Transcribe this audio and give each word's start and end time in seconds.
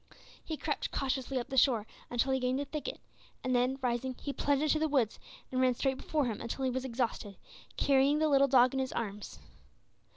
He 0.43 0.57
crept 0.57 0.89
cautiously 0.89 1.37
up 1.39 1.49
the 1.49 1.57
shore 1.57 1.85
until 2.09 2.31
he 2.31 2.39
gained 2.39 2.59
a 2.59 2.65
thicket, 2.65 2.99
and 3.43 3.55
then, 3.55 3.77
rising, 3.83 4.15
he 4.19 4.33
plunged 4.33 4.63
into 4.63 4.79
the 4.79 4.89
woods 4.89 5.19
and 5.51 5.61
ran 5.61 5.75
straight 5.75 5.97
before 5.97 6.25
him 6.25 6.41
until 6.41 6.65
he 6.65 6.71
was 6.71 6.85
exhausted, 6.85 7.37
carrying 7.77 8.17
the 8.17 8.27
little 8.27 8.47
dog 8.47 8.73
in 8.73 8.79
his 8.79 8.93
arms. 8.93 9.37